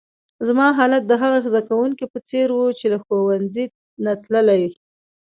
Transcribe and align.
زما 0.47 0.67
حالت 0.77 1.03
د 1.07 1.13
هغه 1.21 1.37
زده 1.51 1.61
کونکي 1.69 2.05
په 2.13 2.19
څېر 2.29 2.47
وو، 2.51 2.67
چي 2.79 2.85
له 2.93 2.97
ښوونځۍ 3.03 3.65
نه 4.03 4.13
تللی. 4.23 4.63